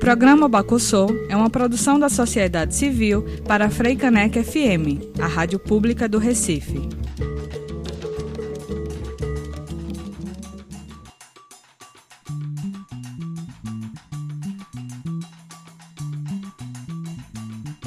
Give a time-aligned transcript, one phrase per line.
[0.00, 6.08] Programa Bacossô é uma produção da sociedade civil para a Freicanec FM, a rádio pública
[6.08, 6.88] do Recife.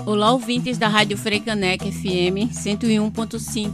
[0.05, 3.71] Olá, ouvintes da Rádio Freicanec FM 101.5.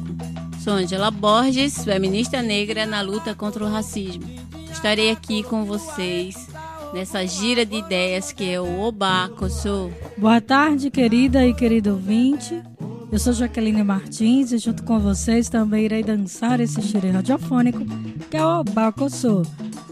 [0.64, 4.24] Sou Angela Borges, feminista negra na luta contra o racismo.
[4.72, 6.48] Estarei aqui com vocês
[6.94, 9.50] nessa gira de ideias que é o Obaco.
[9.50, 9.92] Sou.
[10.18, 12.62] Boa tarde, querida e querido ouvinte.
[13.12, 17.80] Eu sou Jaqueline Martins e junto com vocês também irei dançar esse xirê radiofônico
[18.30, 19.44] que é o Obaco Sou.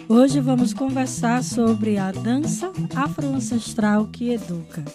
[0.07, 4.85] Hoje vamos conversar sobre a dança afro-ancestral que educa.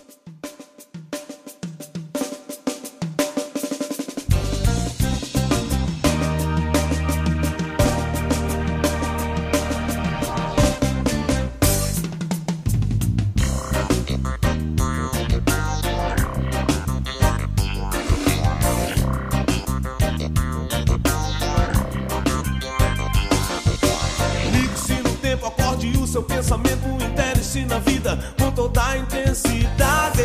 [27.53, 30.23] disse na vida com toda a intensidade.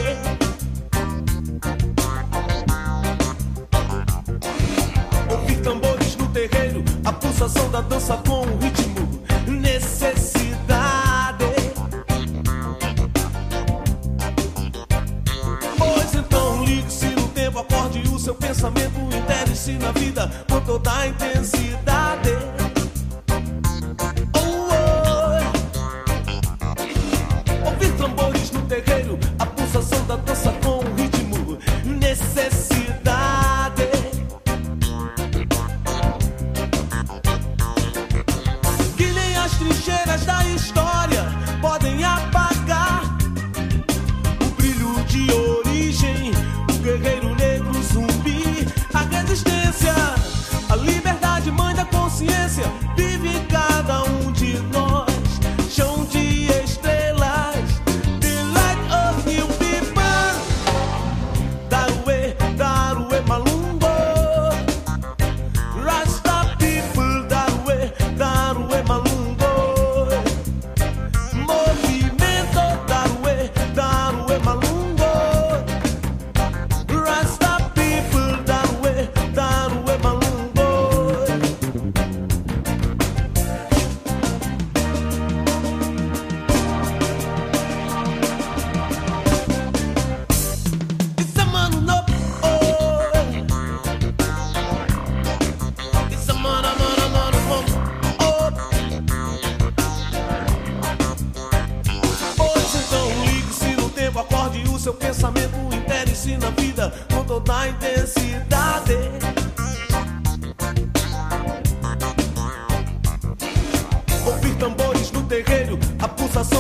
[5.29, 10.47] Ouvir tambores no terreiro, a pulsação da dança com o ritmo, necessidade.
[15.77, 21.07] Pois então ligue-se no tempo, acorde o seu pensamento, interesse na vida com toda a
[21.07, 21.86] intensidade.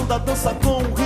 [0.07, 0.96] da dança com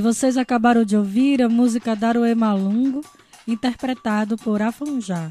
[0.00, 3.00] vocês acabaram de ouvir a música Daruê Malungo,
[3.46, 5.30] interpretado por Afonjá.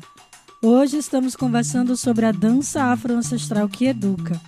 [0.62, 4.40] Hoje estamos conversando sobre a dança afro-ancestral que educa.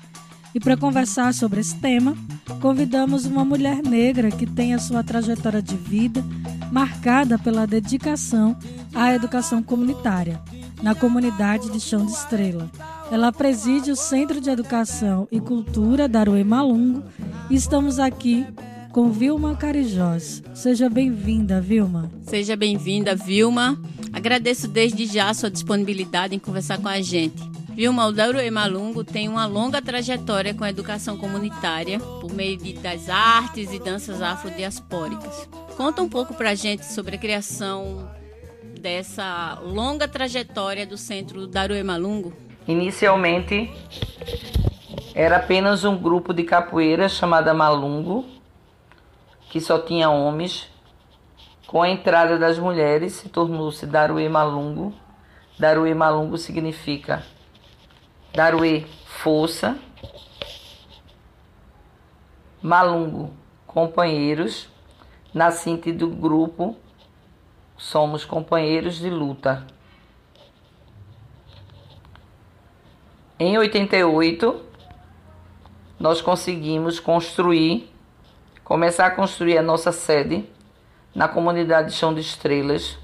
[0.53, 2.15] E para conversar sobre esse tema,
[2.61, 6.23] convidamos uma mulher negra que tem a sua trajetória de vida
[6.71, 8.55] marcada pela dedicação
[8.93, 10.41] à educação comunitária,
[10.81, 12.71] na comunidade de Chão de Estrela.
[13.11, 17.03] Ela preside o Centro de Educação e Cultura Daruê Malungo
[17.49, 18.47] e estamos aqui
[18.95, 20.41] com Vilma Carijós.
[20.53, 22.09] Seja bem-vinda, Vilma.
[22.23, 23.77] Seja bem-vinda, Vilma.
[24.13, 27.43] Agradeço desde já a sua disponibilidade em conversar com a gente.
[27.71, 32.71] Vilma, o Daruê Malungo tem uma longa trajetória com a educação comunitária por meio de,
[32.71, 35.45] das artes e danças afrodiaspóricas.
[35.75, 38.09] Conta um pouco pra gente sobre a criação
[38.79, 42.31] dessa longa trajetória do Centro Daruê Malungo.
[42.65, 43.69] Inicialmente
[45.13, 48.34] era apenas um grupo de capoeira chamada Malungo,
[49.55, 50.69] que só tinha homens.
[51.65, 54.93] Com a entrada das mulheres, se tornou-se Daruê Malungo.
[55.57, 57.23] Daruê Malungo significa
[58.33, 59.79] Daruê, força.
[62.61, 63.31] Malungo,
[63.65, 64.67] companheiros.
[65.33, 66.75] Nascente do grupo,
[67.77, 69.65] somos companheiros de luta.
[73.39, 74.65] Em 88,
[75.97, 77.94] nós conseguimos construir
[78.65, 80.43] começar a construir a nossa sede
[81.13, 82.97] na comunidade Chão de Estrelas.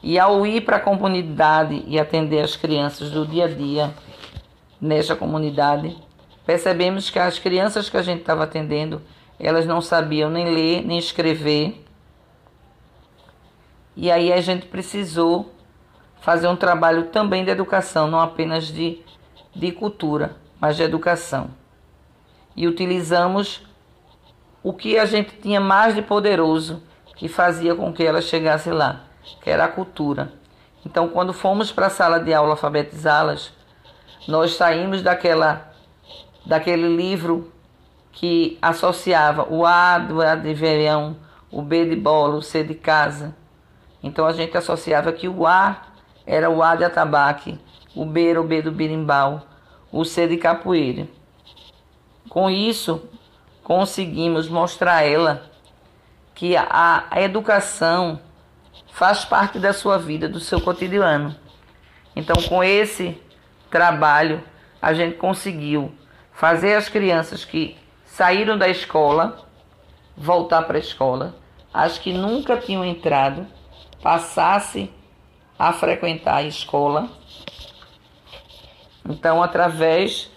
[0.00, 3.92] E ao ir para a comunidade e atender as crianças do dia a dia
[4.80, 5.98] nesta comunidade,
[6.46, 9.02] percebemos que as crianças que a gente estava atendendo,
[9.38, 11.84] elas não sabiam nem ler, nem escrever.
[13.96, 15.52] E aí a gente precisou
[16.20, 19.02] fazer um trabalho também de educação, não apenas de,
[19.54, 21.50] de cultura, mas de educação.
[22.56, 23.68] E utilizamos
[24.62, 26.82] o que a gente tinha mais de poderoso
[27.16, 29.02] que fazia com que ela chegasse lá,
[29.42, 30.32] que era a cultura.
[30.84, 33.52] Então, quando fomos para a sala de aula alfabetizá-las,
[34.26, 35.72] nós saímos daquela,
[36.44, 37.52] daquele livro
[38.12, 41.16] que associava o A do A de verão,
[41.50, 43.34] o B de bola, o C de casa.
[44.02, 45.82] Então a gente associava que o A
[46.26, 47.58] era o A de atabaque,
[47.94, 49.42] o B era o B do birimbau,
[49.92, 51.06] o C de capoeira.
[52.28, 53.02] Com isso,
[53.70, 55.48] conseguimos mostrar a ela
[56.34, 58.18] que a, a educação
[58.90, 61.36] faz parte da sua vida, do seu cotidiano.
[62.16, 63.16] Então, com esse
[63.70, 64.42] trabalho,
[64.82, 65.94] a gente conseguiu
[66.32, 69.46] fazer as crianças que saíram da escola
[70.16, 71.36] voltar para a escola,
[71.72, 73.46] as que nunca tinham entrado
[74.02, 74.92] passasse
[75.56, 77.08] a frequentar a escola.
[79.08, 80.28] Então, através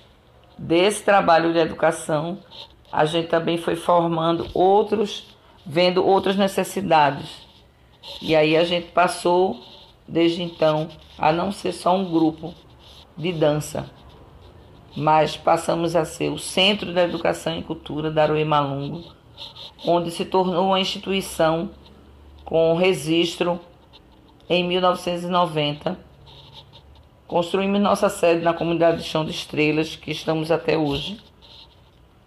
[0.55, 2.37] desse trabalho de educação,
[2.93, 5.35] a gente também foi formando outros,
[5.65, 7.27] vendo outras necessidades.
[8.21, 9.59] E aí a gente passou,
[10.07, 10.87] desde então,
[11.17, 12.53] a não ser só um grupo
[13.17, 13.89] de dança,
[14.95, 19.03] mas passamos a ser o Centro da Educação e Cultura da Aroê Malungo,
[19.83, 21.71] onde se tornou uma instituição
[22.45, 23.59] com registro
[24.47, 25.97] em 1990.
[27.25, 31.19] Construímos nossa sede na comunidade de Chão de Estrelas, que estamos até hoje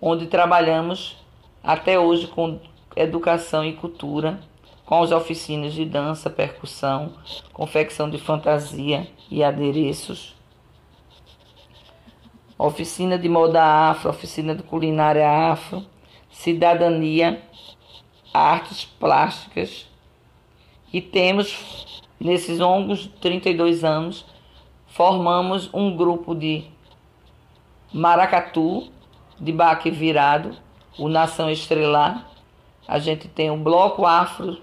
[0.08, 1.16] onde trabalhamos
[1.64, 2.60] até hoje com
[2.94, 4.38] educação e cultura,
[4.84, 7.14] com as oficinas de dança, percussão,
[7.52, 10.36] confecção de fantasia e adereços,
[12.56, 15.84] oficina de moda afro, oficina de culinária afro,
[16.30, 17.42] cidadania,
[18.32, 19.88] artes plásticas.
[20.92, 24.24] E temos nesses longos 32 anos
[24.86, 26.64] formamos um grupo de
[27.92, 28.94] maracatu
[29.38, 30.56] de baque virado,
[30.98, 32.26] o Nação Estrelar.
[32.86, 34.58] A gente tem o Bloco Afro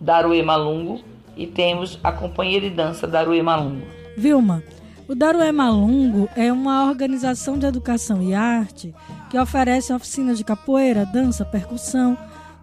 [0.00, 1.02] Daruê Malungo
[1.36, 3.86] e temos a Companhia de Dança Daruê Malungo.
[4.16, 4.62] Vilma,
[5.08, 8.94] o Daruê Malungo é uma organização de educação e arte
[9.30, 12.16] que oferece oficinas de capoeira, dança, percussão.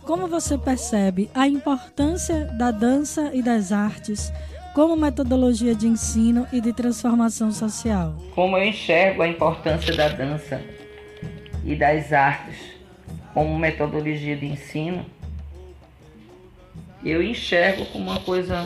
[0.03, 4.33] Como você percebe a importância da dança e das artes
[4.73, 8.15] como metodologia de ensino e de transformação social?
[8.35, 10.61] Como eu enxergo a importância da dança
[11.63, 12.73] e das artes
[13.33, 15.05] como metodologia de ensino,
[17.03, 18.65] eu enxergo como uma coisa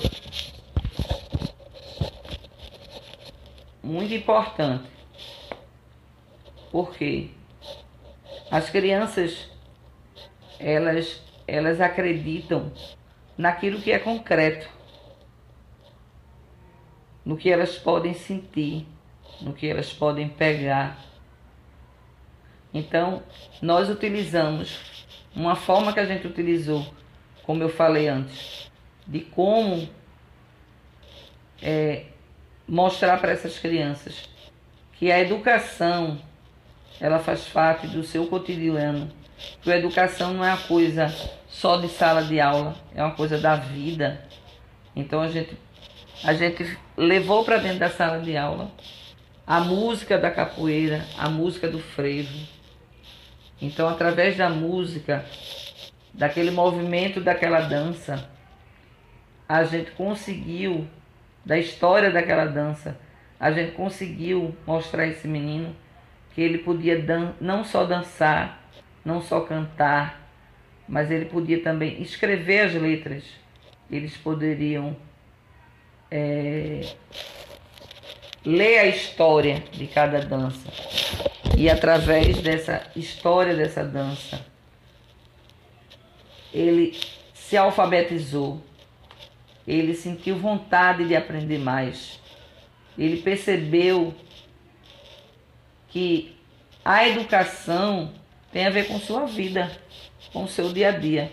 [3.83, 4.87] muito importante.
[6.71, 7.29] Porque
[8.51, 9.49] as crianças
[10.59, 12.73] elas elas acreditam
[13.37, 14.67] naquilo que é concreto,
[17.23, 18.85] no que elas podem sentir,
[19.39, 20.99] no que elas podem pegar
[22.77, 23.23] então,
[23.61, 24.79] nós utilizamos
[25.35, 26.85] uma forma que a gente utilizou,
[27.43, 28.71] como eu falei antes,
[29.05, 29.87] de como
[31.61, 32.05] é,
[32.67, 34.29] mostrar para essas crianças
[34.93, 36.19] que a educação
[36.99, 39.09] ela faz parte do seu cotidiano
[39.61, 41.13] que a educação não é uma coisa
[41.47, 44.21] só de sala de aula, é uma coisa da vida.
[44.95, 45.55] Então a gente,
[46.23, 48.71] a gente levou para dentro da sala de aula
[49.45, 52.56] a música da capoeira, a música do frevo.
[53.61, 55.25] Então, através da música,
[56.13, 58.29] daquele movimento, daquela dança,
[59.47, 60.87] a gente conseguiu,
[61.45, 62.97] da história daquela dança,
[63.39, 65.75] a gente conseguiu mostrar a esse menino
[66.33, 67.03] que ele podia
[67.39, 68.61] não só dançar,
[69.03, 70.29] não só cantar,
[70.87, 73.23] mas ele podia também escrever as letras.
[73.89, 74.95] Eles poderiam
[76.11, 76.81] é,
[78.45, 80.69] ler a história de cada dança.
[81.57, 84.45] E através dessa história dessa dança,
[86.53, 86.95] ele
[87.33, 88.61] se alfabetizou,
[89.67, 92.19] ele sentiu vontade de aprender mais,
[92.95, 94.13] ele percebeu
[95.89, 96.37] que
[96.85, 98.13] a educação
[98.51, 99.75] tem a ver com sua vida,
[100.31, 101.31] com o seu dia a dia.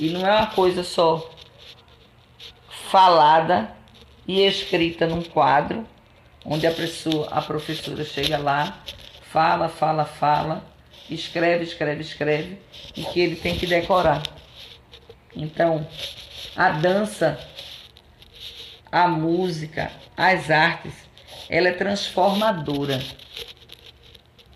[0.00, 1.30] E não é uma coisa só
[2.88, 3.76] falada
[4.26, 5.86] e escrita num quadro,
[6.46, 8.80] onde a, pessoa, a professora chega lá,
[9.30, 10.64] fala, fala, fala,
[11.10, 12.58] escreve, escreve, escreve,
[12.96, 14.22] e que ele tem que decorar.
[15.34, 15.86] Então,
[16.54, 17.38] a dança,
[18.90, 20.94] a música, as artes,
[21.50, 23.02] ela é transformadora.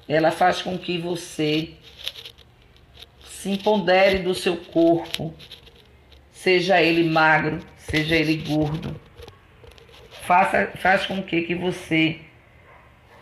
[0.09, 1.75] Ela faz com que você
[3.25, 5.35] se empodere do seu corpo,
[6.31, 8.99] seja ele magro, seja ele gordo,
[10.31, 12.21] faça, faz com que, que você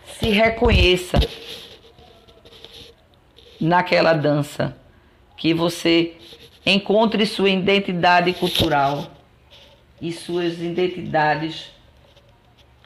[0.04, 1.18] se reconheça
[3.58, 4.76] naquela dança,
[5.34, 6.16] que você
[6.66, 9.10] encontre sua identidade cultural
[10.02, 11.72] e suas identidades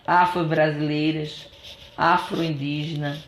[0.06, 1.48] afro-brasileiras,
[1.96, 3.20] afro-indígena,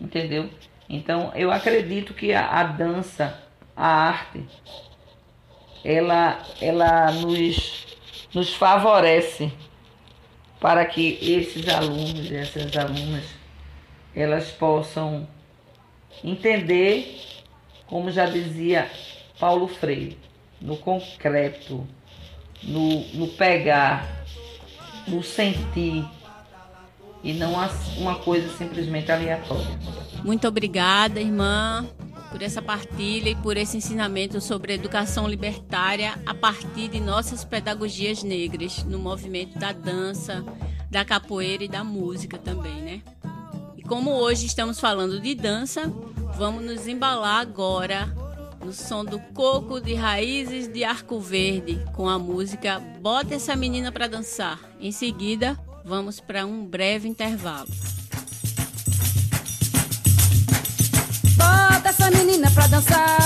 [0.00, 0.48] entendeu?
[0.88, 3.38] Então, eu acredito que a, a dança,
[3.76, 4.42] a arte,
[5.84, 7.89] ela, ela nos
[8.34, 9.52] nos favorece
[10.60, 13.24] para que esses alunos e essas alunas
[14.14, 15.26] elas possam
[16.22, 17.20] entender,
[17.86, 18.90] como já dizia
[19.38, 20.18] Paulo Freire,
[20.60, 21.86] no concreto,
[22.62, 24.24] no, no pegar,
[25.06, 26.04] no sentir
[27.22, 27.54] e não
[27.96, 29.78] uma coisa simplesmente aleatória.
[30.24, 31.86] Muito obrigada, irmã
[32.30, 38.22] por essa partilha e por esse ensinamento sobre educação libertária a partir de nossas pedagogias
[38.22, 40.44] negras no movimento da dança,
[40.90, 43.02] da capoeira e da música também, né?
[43.76, 45.92] E como hoje estamos falando de dança,
[46.36, 48.14] vamos nos embalar agora
[48.64, 53.90] no som do coco de raízes de arco verde com a música Bota essa menina
[53.90, 54.60] para dançar.
[54.78, 57.68] Em seguida, vamos para um breve intervalo.
[62.10, 63.20] Menina pra dançar.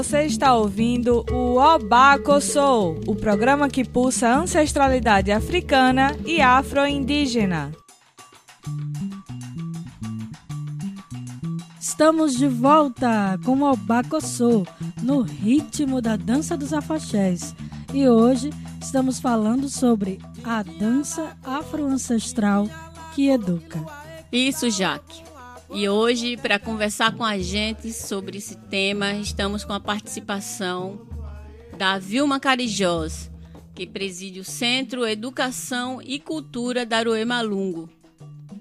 [0.00, 7.70] Você está ouvindo o Obaco Soul, o programa que pulsa ancestralidade africana e afro-indígena.
[11.78, 14.66] Estamos de volta com o Obaco Soul,
[15.02, 17.54] no ritmo da dança dos afaxés.
[17.92, 18.48] E hoje
[18.80, 22.66] estamos falando sobre a dança afro-ancestral
[23.14, 23.84] que educa.
[24.32, 25.29] Isso, Jaque.
[25.72, 31.06] E hoje, para conversar com a gente sobre esse tema, estamos com a participação
[31.78, 33.30] da Vilma Carijós,
[33.72, 37.88] que preside o Centro Educação e Cultura Daruê Malungo.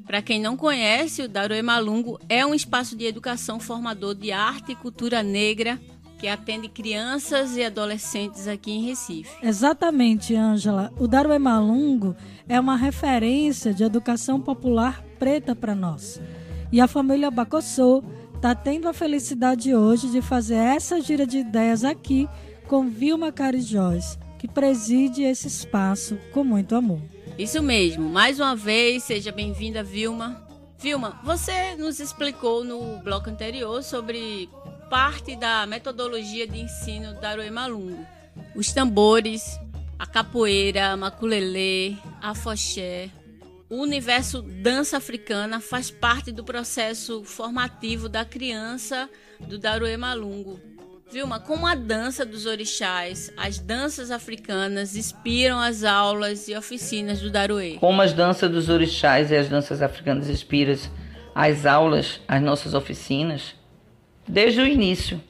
[0.06, 4.74] Para quem não conhece, o Daruê Malungo é um espaço de educação formador de arte
[4.74, 5.80] e cultura negra
[6.20, 9.36] que atende crianças e adolescentes aqui em Recife.
[9.42, 10.94] Exatamente, Ângela.
[11.00, 12.16] O Daruê Malungo
[12.48, 16.22] é uma referência de educação popular preta para nós.
[16.72, 18.04] E a família Bacossô
[18.36, 22.30] está tendo a felicidade hoje de fazer essa gira de ideias aqui
[22.68, 27.02] com Vilma Carijós, que preside esse espaço com muito amor.
[27.38, 28.08] Isso mesmo.
[28.08, 30.48] Mais uma vez, seja bem-vinda, Vilma.
[30.78, 34.48] Vilma, você nos explicou no bloco anterior sobre
[34.90, 38.06] parte da metodologia de ensino da Aroe Malungo.
[38.56, 39.60] Os tambores,
[39.98, 43.10] a capoeira, a maculelê, a foché.
[43.70, 49.08] O universo dança africana faz parte do processo formativo da criança
[49.40, 50.60] do Daruê Malungo.
[51.12, 57.30] Vilma, como a dança dos orixás, as danças africanas inspiram as aulas e oficinas do
[57.30, 57.76] Daruê?
[57.80, 60.76] Como as danças dos orixás e as danças africanas inspiram
[61.36, 63.54] as aulas, as nossas oficinas,
[64.28, 65.22] desde o início.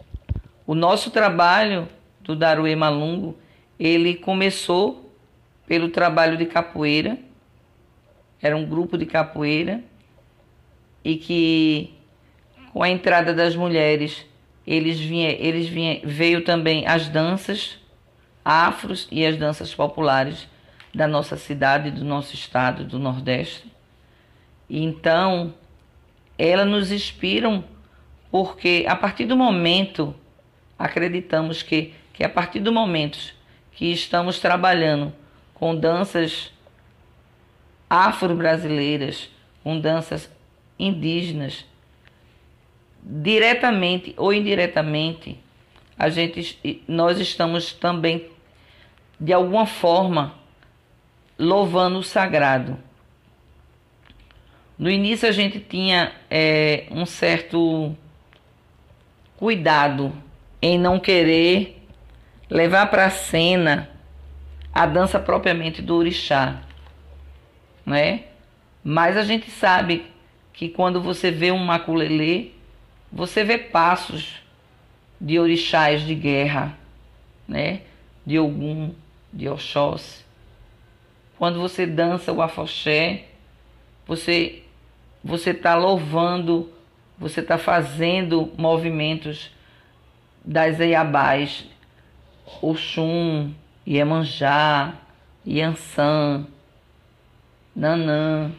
[0.65, 1.89] O nosso trabalho
[2.21, 3.37] do Daruê Malungo,
[3.77, 5.13] ele começou
[5.67, 7.17] pelo trabalho de capoeira.
[8.41, 9.83] Era um grupo de capoeira
[11.03, 11.93] e que
[12.71, 14.25] com a entrada das mulheres,
[14.65, 17.77] eles vinha, eles vinha, veio também as danças
[18.43, 20.47] afros e as danças populares
[20.93, 23.71] da nossa cidade, do nosso estado, do Nordeste.
[24.69, 25.53] Então,
[26.37, 27.63] elas nos inspiram
[28.31, 30.15] porque a partir do momento,
[30.77, 33.17] acreditamos que, que a partir do momento
[33.71, 35.11] que estamos trabalhando
[35.53, 36.51] com danças
[37.89, 39.29] afro-brasileiras,
[39.63, 40.29] com danças
[40.77, 41.65] indígenas,
[43.01, 45.39] diretamente ou indiretamente,
[45.97, 48.29] a gente, nós estamos também,
[49.19, 50.35] de alguma forma,
[51.37, 52.77] louvando o sagrado.
[54.77, 57.95] No início a gente tinha é, um certo
[59.35, 60.13] cuidado
[60.61, 61.85] em não querer
[62.49, 63.89] levar para a cena
[64.73, 66.61] a dança propriamente do orixá,
[67.89, 68.25] né?
[68.83, 70.05] Mas a gente sabe
[70.53, 72.51] que quando você vê um maculelê,
[73.11, 74.35] você vê passos
[75.19, 76.77] de orixás de guerra,
[77.47, 77.81] né?
[78.23, 78.93] De Ogum,
[79.33, 80.23] de Oxóssi.
[81.37, 83.25] Quando você dança o afoxé,
[84.05, 84.63] você
[85.23, 86.71] você está louvando,
[87.17, 89.51] você está fazendo movimentos
[90.45, 91.65] das Eiabás,
[92.61, 93.51] Oxum,
[93.85, 94.93] Iemanjá,
[95.45, 96.47] Yansan,
[97.79, 98.51] Nanã,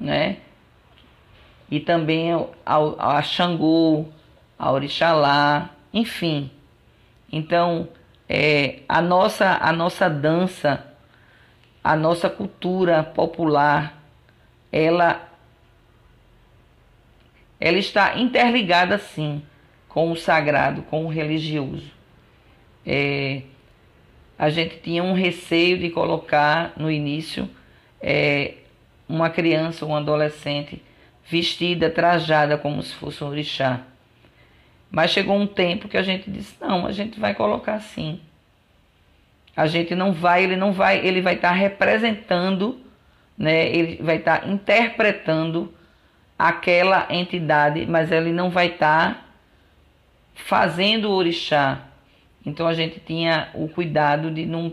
[0.00, 0.38] né?
[1.70, 4.06] E também a, a Xangô,
[4.58, 6.50] a Orixalá, enfim.
[7.30, 7.86] Então,
[8.26, 10.86] é, a, nossa, a nossa dança,
[11.82, 14.02] a nossa cultura popular,
[14.72, 15.28] ela,
[17.60, 19.42] ela está interligada, sim,
[19.86, 21.92] com o sagrado, com o religioso.
[22.86, 23.42] É,
[24.38, 27.50] a gente tinha um receio de colocar no início
[28.06, 28.56] é,
[29.08, 30.82] uma criança ou um adolescente
[31.26, 33.80] vestida, trajada como se fosse um orixá.
[34.90, 38.20] Mas chegou um tempo que a gente disse: não, a gente vai colocar sim.
[39.56, 42.78] A gente não vai, ele não vai, ele vai estar tá representando,
[43.38, 43.68] né?
[43.68, 45.72] Ele vai estar tá interpretando
[46.38, 49.24] aquela entidade, mas ele não vai estar tá
[50.34, 51.86] fazendo o orixá.
[52.44, 54.72] Então a gente tinha o cuidado de não,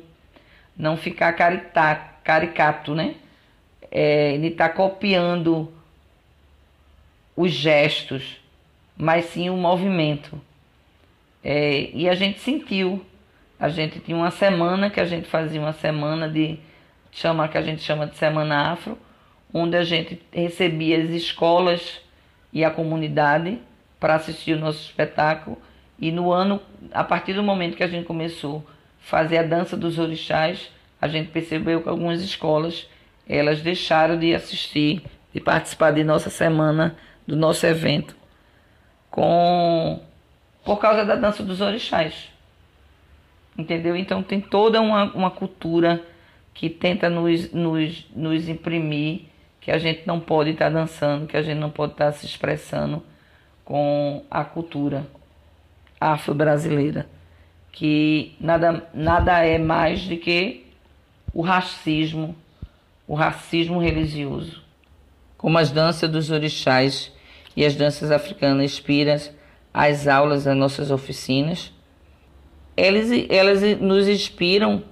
[0.76, 3.16] não ficar carita, caricato, né?
[3.90, 5.72] É, de estar tá copiando
[7.36, 8.40] os gestos,
[8.96, 10.40] mas sim o movimento.
[11.44, 13.04] É, e a gente sentiu.
[13.60, 16.60] A gente tinha uma semana que a gente fazia uma semana de
[17.12, 18.98] chama que a gente chama de semana afro,
[19.54, 22.02] onde a gente recebia as escolas
[22.54, 23.60] e a comunidade
[24.00, 25.58] para assistir o nosso espetáculo.
[26.00, 26.60] E no ano,
[26.92, 31.08] a partir do momento que a gente começou a fazer a dança dos orixás, a
[31.08, 32.88] gente percebeu que algumas escolas
[33.28, 35.02] elas deixaram de assistir,
[35.34, 38.16] de participar de nossa semana, do nosso evento,
[39.10, 40.00] com
[40.64, 42.30] por causa da dança dos orixás.
[43.58, 43.96] Entendeu?
[43.96, 46.04] Então tem toda uma, uma cultura
[46.54, 49.24] que tenta nos, nos, nos imprimir
[49.60, 52.12] que a gente não pode estar tá dançando, que a gente não pode estar tá
[52.12, 53.04] se expressando
[53.66, 55.06] com a cultura
[56.00, 57.08] afro-brasileira,
[57.72, 60.71] que nada, nada é mais do que
[61.34, 62.36] o racismo,
[63.08, 64.62] o racismo religioso.
[65.38, 67.12] Como as danças dos orixás
[67.56, 69.18] e as danças africanas inspiram
[69.74, 71.72] as aulas das nossas oficinas,
[72.76, 74.84] elas, elas nos inspiram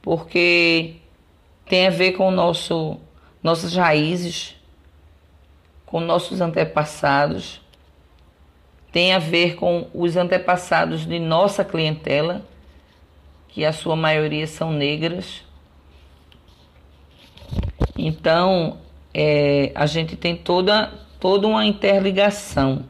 [0.00, 0.96] porque
[1.66, 2.98] tem a ver com nosso,
[3.42, 4.56] nossas raízes,
[5.86, 7.60] com nossos antepassados,
[8.90, 12.42] tem a ver com os antepassados de nossa clientela,
[13.48, 15.44] que a sua maioria são negras.
[17.96, 18.78] Então,
[19.14, 22.84] é, a gente tem toda, toda uma interligação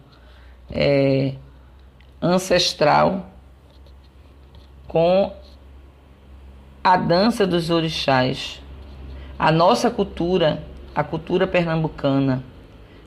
[0.70, 1.34] é,
[2.20, 3.26] ancestral
[4.86, 5.32] com
[6.82, 8.62] a dança dos orixás.
[9.38, 10.64] A nossa cultura,
[10.94, 12.44] a cultura pernambucana,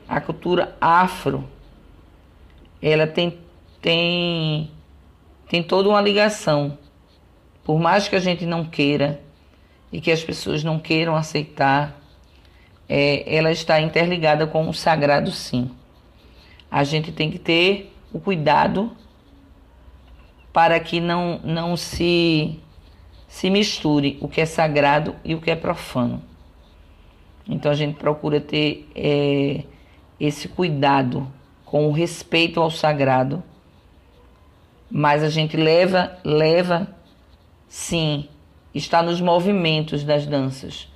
[0.08, 1.48] a cultura afro,
[2.80, 3.38] ela tem,
[3.80, 4.70] tem,
[5.48, 6.78] tem toda uma ligação.
[7.64, 9.20] Por mais que a gente não queira
[9.92, 12.00] e que as pessoas não queiram aceitar,
[12.88, 15.70] é, ela está interligada com o sagrado, sim.
[16.70, 18.96] A gente tem que ter o cuidado
[20.52, 22.58] para que não, não se,
[23.28, 26.22] se misture o que é sagrado e o que é profano.
[27.48, 29.64] Então a gente procura ter é,
[30.18, 31.30] esse cuidado
[31.64, 33.42] com o respeito ao sagrado,
[34.90, 36.88] mas a gente leva, leva,
[37.68, 38.28] sim,
[38.76, 40.88] está nos movimentos das danças.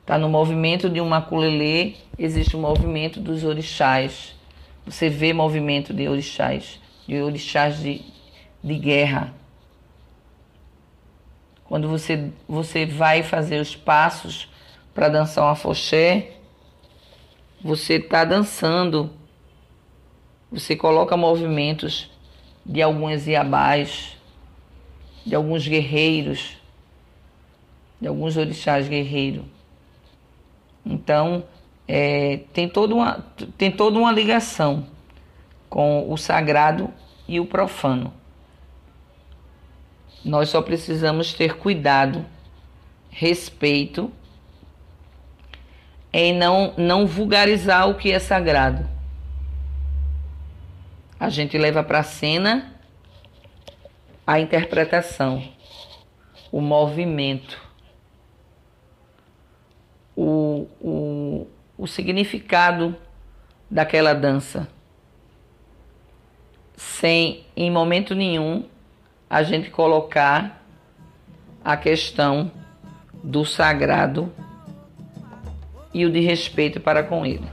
[0.00, 4.34] Está no movimento de um maculelê, existe o movimento dos orixás.
[4.84, 8.02] Você vê movimento de orixás, de orixás de,
[8.62, 9.34] de guerra.
[11.64, 14.48] Quando você, você vai fazer os passos
[14.94, 16.32] para dançar um afoxé,
[17.62, 19.10] você está dançando,
[20.50, 22.10] você coloca movimentos
[22.64, 24.16] de algumas iabás,
[25.24, 26.59] de alguns guerreiros,
[28.00, 29.44] de alguns orixás guerreiros.
[30.84, 31.44] Então,
[31.86, 33.24] é, tem, toda uma,
[33.58, 34.86] tem toda uma ligação
[35.68, 36.92] com o sagrado
[37.28, 38.12] e o profano.
[40.24, 42.24] Nós só precisamos ter cuidado,
[43.10, 44.10] respeito
[46.12, 48.88] em não, não vulgarizar o que é sagrado.
[51.18, 52.74] A gente leva para a cena
[54.26, 55.42] a interpretação,
[56.52, 57.60] o movimento,
[60.20, 61.46] o, o,
[61.78, 62.94] o significado
[63.70, 64.68] daquela dança,
[66.76, 68.64] sem em momento nenhum
[69.30, 70.62] a gente colocar
[71.64, 72.52] a questão
[73.24, 74.30] do sagrado
[75.94, 77.50] e o de respeito para com ele.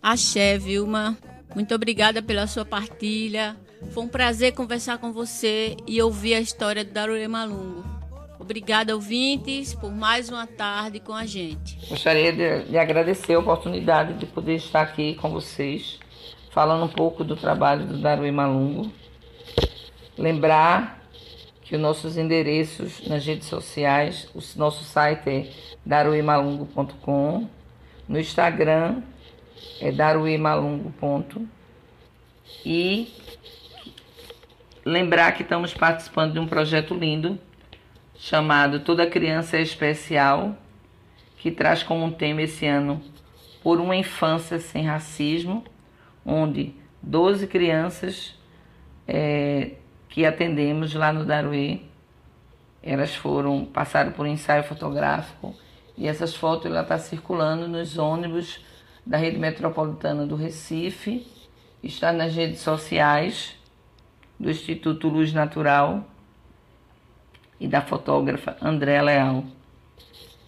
[0.00, 1.18] Axé, Vilma.
[1.54, 3.56] Muito obrigada pela sua partilha.
[3.90, 7.99] Foi um prazer conversar com você e ouvir a história do Darure Malungo.
[8.50, 11.78] Obrigada, ouvintes, por mais uma tarde com a gente.
[11.88, 16.00] Gostaria de, de agradecer a oportunidade de poder estar aqui com vocês,
[16.50, 18.90] falando um pouco do trabalho do Darui Malungo.
[20.18, 21.00] Lembrar
[21.62, 25.50] que os nossos endereços nas redes sociais, o nosso site é
[25.86, 27.48] daruimalungo.com,
[28.08, 29.00] no Instagram
[29.80, 30.92] é daruimalungo.
[32.66, 33.14] E
[34.84, 37.38] lembrar que estamos participando de um projeto lindo
[38.20, 40.54] chamado Toda Criança é Especial,
[41.38, 43.00] que traz como tema esse ano
[43.62, 45.64] Por uma Infância Sem Racismo,
[46.24, 48.38] onde 12 crianças
[49.08, 49.72] é,
[50.10, 51.80] que atendemos lá no Daruê,
[52.82, 55.54] elas foram, passaram por um ensaio fotográfico
[55.96, 58.62] e essas fotos ela está circulando nos ônibus
[59.04, 61.26] da rede metropolitana do Recife,
[61.82, 63.56] está nas redes sociais
[64.38, 66.04] do Instituto Luz Natural
[67.60, 69.44] e da fotógrafa André Leal.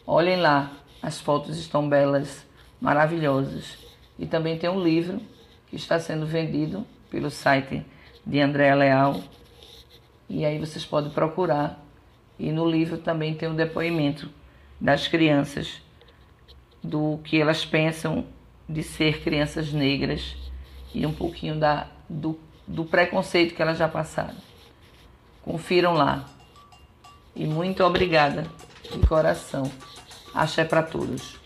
[0.06, 0.72] Olhem lá,
[1.02, 2.44] as fotos estão belas,
[2.80, 3.76] maravilhosas.
[4.18, 5.20] E também tem um livro
[5.68, 7.84] que está sendo vendido pelo site
[8.24, 9.20] de André Leal.
[10.28, 11.78] E aí vocês podem procurar.
[12.38, 14.30] E no livro também tem um depoimento
[14.80, 15.80] das crianças,
[16.82, 18.26] do que elas pensam
[18.68, 20.34] de ser crianças negras
[20.94, 24.34] e um pouquinho da, do, do preconceito que elas já passaram.
[25.42, 26.28] Confiram lá.
[27.34, 28.46] E muito obrigada
[28.90, 29.70] de coração.
[30.34, 31.40] Axé para todos.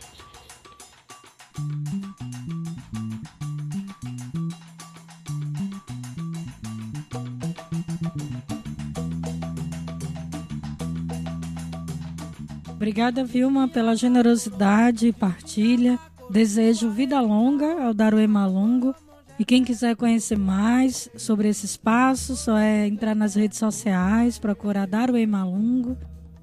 [12.74, 15.98] Obrigada, Vilma, pela generosidade e partilha.
[16.30, 18.94] Desejo vida longa ao Daruê Malungo.
[19.38, 24.86] E quem quiser conhecer mais sobre esse espaço, só é entrar nas redes sociais, procurar
[24.86, 25.96] Daruê Malungo.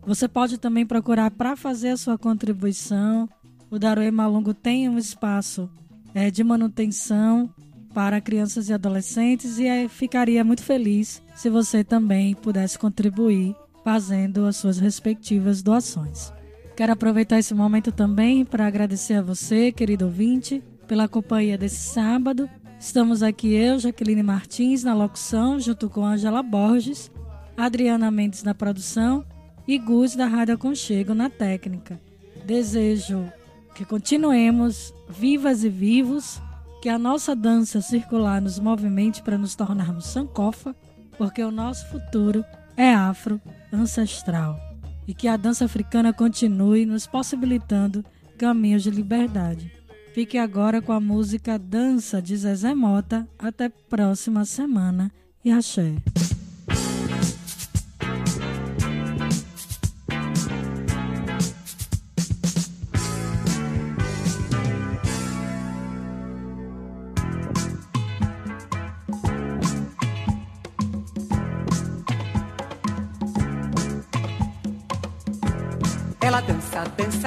[0.06, 3.28] Você pode também procurar para fazer a sua contribuição.
[3.72, 5.70] O Daruê Malungo tem um espaço
[6.14, 7.50] é, de manutenção
[7.94, 14.46] para crianças e adolescentes e é, ficaria muito feliz se você também pudesse contribuir fazendo
[14.46, 16.32] as suas respectivas doações.
[16.76, 22.50] Quero aproveitar esse momento também para agradecer a você, querido ouvinte, pela companhia desse sábado.
[22.84, 27.10] Estamos aqui eu, Jaqueline Martins, na locução, junto com Angela Borges,
[27.56, 29.26] Adriana Mendes na produção
[29.66, 31.98] e Gus da Rádio Aconchego na técnica.
[32.46, 33.32] Desejo
[33.74, 36.42] que continuemos vivas e vivos,
[36.82, 40.76] que a nossa dança circular nos movimente para nos tornarmos sankofa,
[41.18, 42.44] porque o nosso futuro
[42.76, 43.40] é afro
[43.72, 44.60] ancestral
[45.08, 48.04] e que a dança africana continue nos possibilitando
[48.38, 49.72] caminhos de liberdade.
[50.14, 53.28] Fique agora com a música Dança de Zezé Mota.
[53.40, 55.12] Até próxima semana
[55.44, 55.96] e axé.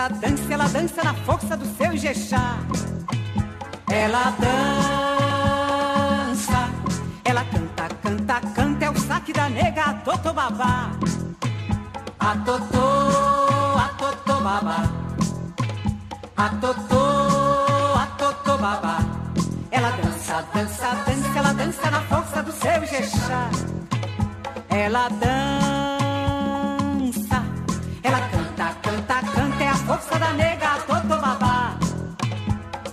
[0.09, 2.59] Dança, dança, ela dança na força do seu Ijexá.
[3.91, 4.35] Ela
[6.31, 6.71] dança,
[7.25, 10.91] ela canta, canta, canta, é o saque da nega, a Totô Babá.
[12.19, 14.85] A Totô, a Totô Babá.
[16.37, 18.99] A Totô, a Totô Babá.
[19.71, 23.51] Ela dança, dança, dança, ela dança na força do seu Ijexá.
[24.69, 25.37] Ela dança,
[28.03, 29.46] ela canta, canta, canta,
[29.87, 31.79] força da nega, a Totô Babá.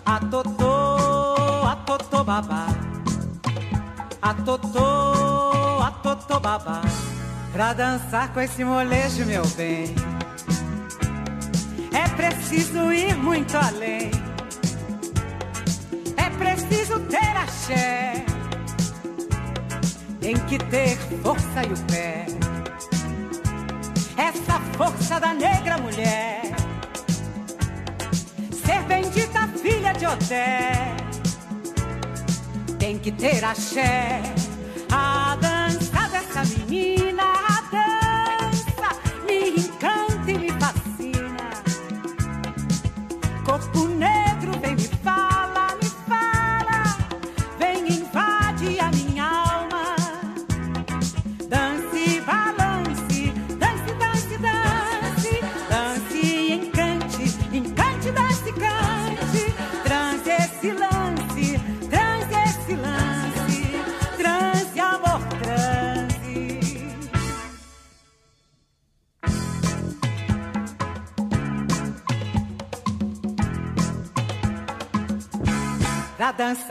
[0.05, 2.67] A Totô, a Totô Babá.
[4.21, 6.81] A Totô, a Totô Babá.
[7.51, 9.95] Pra dançar com esse molejo, meu bem,
[11.91, 14.11] é preciso ir muito além.
[16.15, 18.25] É preciso ter axé.
[20.21, 22.25] Tem que ter força e o pé.
[24.15, 26.42] Essa força da negra mulher.
[28.65, 30.95] Ser bendita filha de Oté.
[32.79, 34.21] Tem que ter axé.
[34.91, 37.32] A dança dessa menina,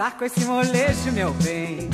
[0.02, 1.88] dançar com esse molejo, meu bem,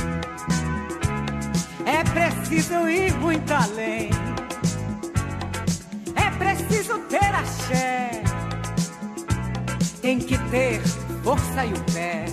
[1.85, 4.11] é preciso ir muito além.
[6.16, 8.23] É preciso ter axé.
[10.01, 10.81] Tem que ter
[11.23, 12.25] força e o pé.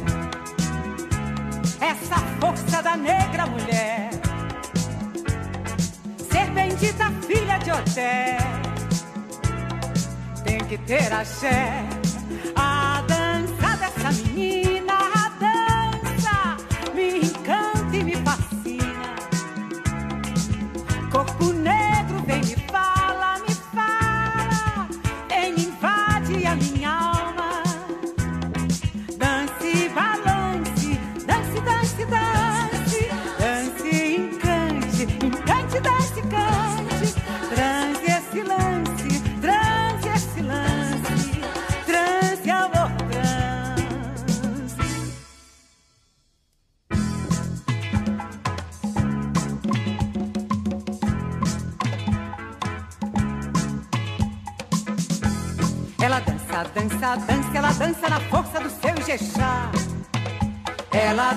[1.81, 4.09] Essa força da negra mulher.
[6.31, 8.38] Ser bendita filha de Oté.
[10.45, 11.83] Tem que ter axé.
[12.55, 14.54] A dança dessa menina,
[59.35, 59.71] Ijexá.
[60.91, 61.33] Ela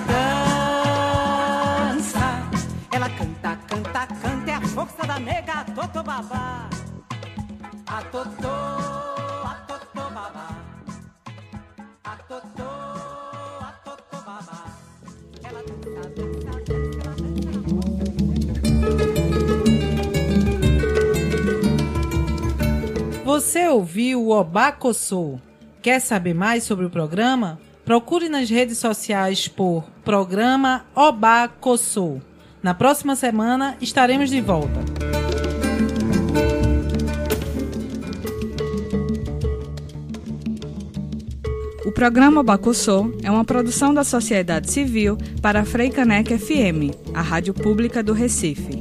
[1.17, 2.19] dança,
[2.91, 6.69] ela canta, canta, canta, é a força da nega, a Totô Babá.
[7.87, 10.47] A Totô, a Totô Babá.
[12.05, 12.63] A Totô,
[13.61, 14.63] a Totô Babá.
[15.43, 17.19] Ela dança, dança, dança, dança
[23.25, 25.37] Você ouviu o Obacossô?
[25.81, 27.59] Quer saber mais sobre o programa?
[27.89, 32.19] Procure nas redes sociais por Programa Obacossô.
[32.61, 34.79] Na próxima semana estaremos de volta.
[41.83, 47.55] O programa Bacussô é uma produção da sociedade civil para a Freicanec FM, a rádio
[47.55, 48.78] pública do Recife.